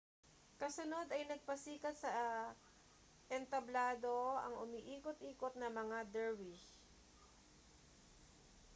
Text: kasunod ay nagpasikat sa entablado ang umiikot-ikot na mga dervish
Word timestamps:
kasunod 0.61 1.07
ay 1.15 1.23
nagpasikat 1.29 1.93
sa 1.99 2.09
entablado 3.37 4.15
ang 4.43 4.53
umiikot-ikot 4.65 5.53
na 5.61 5.69
mga 5.81 5.97
dervish 6.13 6.65